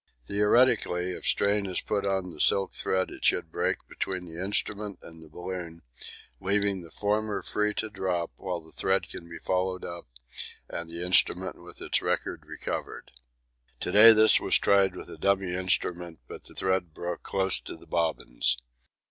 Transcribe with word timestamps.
Theoretically, 0.25 1.11
if 1.11 1.27
strain 1.27 1.67
is 1.67 1.79
put 1.79 2.07
on 2.07 2.31
the 2.31 2.41
silk 2.41 2.73
thread 2.73 3.11
it 3.11 3.23
should 3.23 3.51
break 3.51 3.77
between 3.87 4.25
the 4.25 4.43
instrument 4.43 4.97
and 5.03 5.21
the 5.21 5.29
balloon, 5.29 5.83
leaving 6.39 6.81
the 6.81 6.89
former 6.89 7.43
free 7.43 7.75
to 7.75 7.87
drop, 7.87 8.31
when 8.35 8.63
the 8.65 8.71
thread 8.71 9.07
can 9.07 9.29
be 9.29 9.37
followed 9.37 9.85
up 9.85 10.07
and 10.67 10.89
the 10.89 11.03
instrument 11.05 11.61
with 11.61 11.83
its 11.83 12.01
record 12.01 12.47
recovered. 12.47 13.11
To 13.81 13.91
day 13.91 14.11
this 14.11 14.39
was 14.39 14.57
tried 14.57 14.95
with 14.95 15.07
a 15.07 15.19
dummy 15.19 15.53
instrument, 15.53 16.21
but 16.27 16.45
the 16.45 16.55
thread 16.55 16.95
broke 16.95 17.21
close 17.21 17.59
to 17.59 17.77
the 17.77 17.85
bobbins. 17.85 18.57